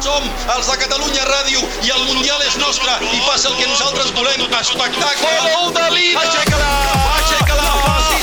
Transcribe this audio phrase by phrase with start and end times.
[0.00, 0.24] Som
[0.54, 4.46] els de Catalunya Ràdio i el Mundial és nostre i passa el que nosaltres volem.
[4.56, 5.32] Espectacle!
[5.44, 6.22] Gol de Lina!
[6.24, 6.72] Aixeca-la!
[7.18, 7.68] Aixeca-la!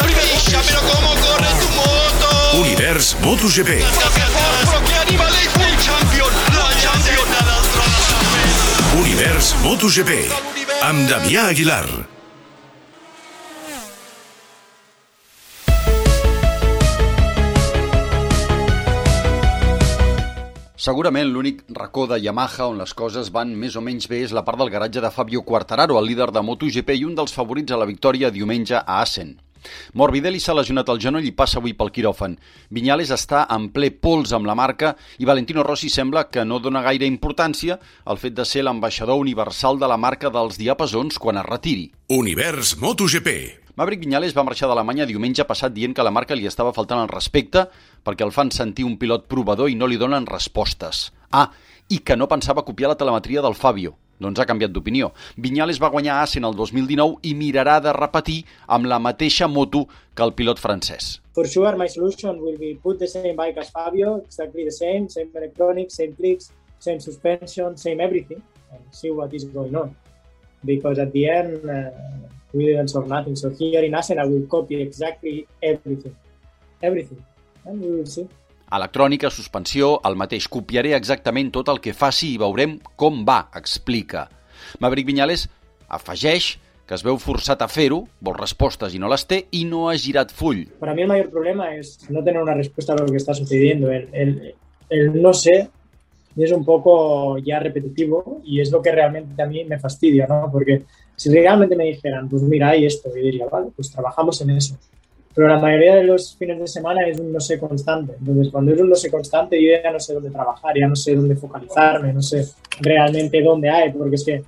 [0.00, 2.34] Fixa, però com corre tu moto!
[2.62, 3.80] Univers MotoGP.
[3.84, 5.56] Però que animal és!
[5.68, 6.44] El champion!
[6.56, 7.28] La champion!
[9.02, 10.22] Univers MotoGP.
[10.88, 12.17] Amb Damià Aguilar.
[20.88, 24.40] Segurament l'únic racó de Yamaha on les coses van més o menys bé és la
[24.46, 27.78] part del garatge de Fabio Quartararo, el líder de MotoGP i un dels favorits a
[27.82, 29.34] la victòria diumenge a Assen.
[30.00, 32.38] Morbidelli s'ha lesionat el genoll i passa avui pel quiròfan.
[32.72, 36.86] Vinyales està en ple pols amb la marca i Valentino Rossi sembla que no dona
[36.88, 37.76] gaire importància
[38.08, 41.90] al fet de ser l'ambaixador universal de la marca dels diapasons quan es retiri.
[42.16, 43.67] Univers MotoGP.
[43.78, 47.10] Maverick Viñales va marxar d'Alemanya diumenge passat dient que la marca li estava faltant el
[47.12, 47.60] respecte
[48.02, 51.12] perquè el fan sentir un pilot provador i no li donen respostes.
[51.30, 51.44] Ah,
[51.86, 53.92] i que no pensava copiar la telemetria del Fabio.
[54.18, 55.12] Doncs ha canviat d'opinió.
[55.38, 60.26] Viñales va guanyar Assen el 2019 i mirarà de repetir amb la mateixa moto que
[60.26, 61.20] el pilot francès.
[61.38, 65.06] For sure, my solution will be put the same bike as Fabio, exactly the same,
[65.08, 68.42] same electronics, same clicks, same suspension, same everything,
[68.72, 69.94] and see what is going on.
[70.64, 73.36] Because at the end, uh, we didn't solve nothing.
[73.36, 76.14] So here in I will copy exactly everything.
[76.82, 77.24] Everything.
[77.64, 78.28] And we will see.
[78.70, 80.48] Electrònica, suspensió, el mateix.
[80.48, 84.28] Copiaré exactament tot el que faci i veurem com va, explica.
[84.80, 85.46] Maverick Viñales
[85.88, 89.86] afegeix que es veu forçat a fer-ho, vol respostes i no les té, i no
[89.88, 90.64] ha girat full.
[90.80, 93.90] Para mí el mayor problema es no tener una respuesta a lo que está sucediendo.
[93.92, 94.54] El, el,
[94.88, 95.68] el no sé
[96.36, 100.48] es un poco ya repetitivo y es lo que realmente a mí me fastidia, ¿no?
[100.52, 100.82] Porque
[101.16, 104.76] si realmente me dijeran, pues mira, hay esto, yo diría, vale, pues trabajamos en eso.
[105.34, 108.14] Pero la mayoría de los fines de semana es un no sé constante.
[108.18, 110.96] Entonces, cuando es un no sé constante, yo ya no sé dónde trabajar, ya no
[110.96, 112.44] sé dónde focalizarme, no sé
[112.80, 114.42] realmente dónde hay, porque es que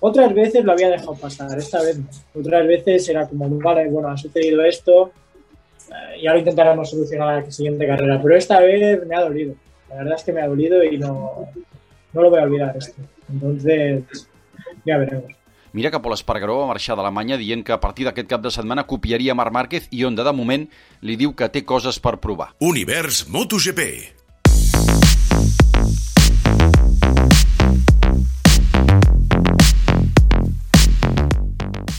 [0.00, 2.06] otras veces lo había dejado pasar, esta vez no.
[2.40, 5.12] Otras veces era como, vale, bueno, ha sucedido esto,
[5.90, 8.20] eh, y ahora intentaremos solucionar la siguiente carrera.
[8.22, 9.54] Pero esta vez me ha dolido.
[9.90, 11.48] La verdad es que me ha dolido y no,
[12.12, 13.00] no lo voy a olvidar esto.
[13.30, 14.28] Entonces,
[14.84, 15.32] ya veremos.
[15.72, 18.86] Mira que Pol Espargaró va marxar d'Alemanya dient que a partir d'aquest cap de setmana
[18.88, 20.64] copiaria Marc Márquez i Honda de moment
[21.04, 22.54] li diu que té coses per provar.
[22.64, 23.84] Univers MotoGP.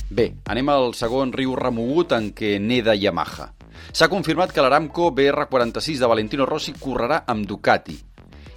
[0.10, 3.54] Bé, anem al segon riu remogut en què neda Yamaha.
[3.90, 7.96] S'ha confirmat que l'Aramco BR46 de Valentino Rossi correrà amb Ducati.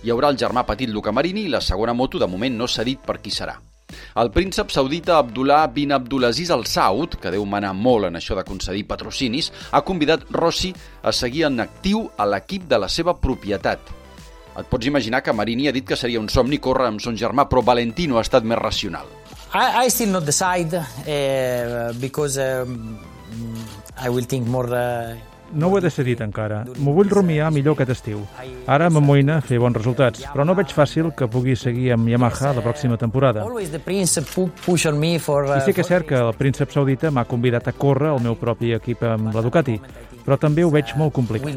[0.04, 2.84] Hi haurà el germà petit Luca Marini i la segona moto de moment no s'ha
[2.84, 3.54] dit per qui serà.
[4.20, 8.44] El príncep saudita Abdullah bin Abdulaziz Al Saud, que deu manar molt en això de
[8.44, 13.80] concedir patrocinis, ha convidat Rossi a seguir en actiu a l'equip de la seva propietat.
[14.52, 17.48] Et pots imaginar que Marini ha dit que seria un somni córrer amb son germà,
[17.48, 19.08] però Valentino ha estat més racional.
[19.54, 22.98] I, I still not decide uh, because um,
[23.98, 24.68] I will think more.
[24.68, 25.16] Uh,
[25.52, 26.62] No ho he decidit encara.
[26.80, 28.22] M'ho vull rumiar millor aquest estiu.
[28.66, 32.62] Ara m'amoïna fer bons resultats, però no veig fàcil que pugui seguir amb Yamaha la
[32.64, 33.44] pròxima temporada.
[33.44, 33.66] Uh, I
[35.66, 38.72] sí que és cert que el príncep saudita m'ha convidat a córrer al meu propi
[38.78, 39.76] equip amb la Ducati,
[40.24, 41.52] però també ho veig molt complicat.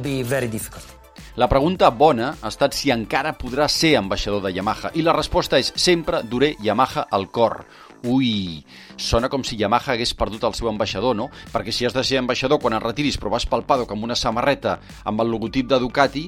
[1.36, 5.60] La pregunta bona ha estat si encara podrà ser ambaixador de Yamaha i la resposta
[5.60, 7.66] és sempre duré Yamaha al cor.
[8.06, 8.62] Ui,
[9.02, 11.32] sona com si Yamaha hagués perdut el seu ambaixador, no?
[11.50, 14.18] Perquè si has de ser ambaixador quan et retiris però vas pel paddock amb una
[14.20, 16.28] samarreta amb el logotip de Ducati,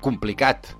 [0.00, 0.72] complicat.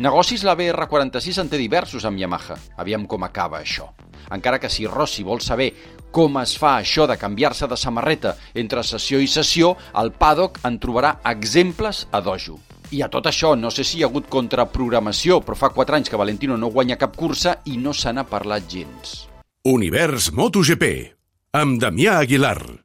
[0.00, 2.56] Negocis la BR46 en té diversos amb Yamaha.
[2.80, 3.90] Aviam com acaba això.
[4.32, 5.72] Encara que si Rossi vol saber
[6.10, 10.80] com es fa això de canviar-se de samarreta entre sessió i sessió, al paddock en
[10.80, 12.58] trobarà exemples a dojo.
[12.90, 16.10] I a tot això, no sé si hi ha hagut contraprogramació, però fa 4 anys
[16.10, 19.29] que Valentino no guanya cap cursa i no se n'ha parlat gens.
[19.68, 21.12] Univers MotoGP.
[21.52, 22.80] Amb Damià Aguilar.